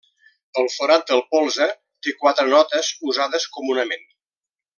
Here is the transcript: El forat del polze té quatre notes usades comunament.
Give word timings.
El 0.61 0.69
forat 0.75 1.03
del 1.11 1.21
polze 1.35 1.67
té 2.07 2.15
quatre 2.23 2.47
notes 2.55 2.91
usades 3.13 3.47
comunament. 3.59 4.05